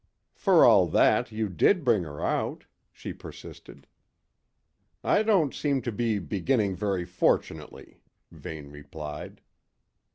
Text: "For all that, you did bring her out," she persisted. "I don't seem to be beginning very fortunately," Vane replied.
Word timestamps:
"For 0.33 0.65
all 0.65 0.87
that, 0.87 1.31
you 1.31 1.47
did 1.47 1.83
bring 1.85 2.05
her 2.05 2.25
out," 2.25 2.63
she 2.91 3.13
persisted. 3.13 3.85
"I 5.03 5.21
don't 5.21 5.53
seem 5.53 5.83
to 5.83 5.91
be 5.91 6.17
beginning 6.17 6.75
very 6.75 7.05
fortunately," 7.05 8.01
Vane 8.31 8.71
replied. 8.71 9.41